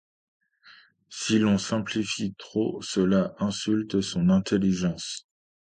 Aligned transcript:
Si 1.11 1.37
l’on 1.37 1.59
simplifie 1.59 2.33
trop, 2.39 2.81
cela 2.81 3.35
insulte 3.37 4.01
son 4.01 4.29
intelligence. 4.29 5.27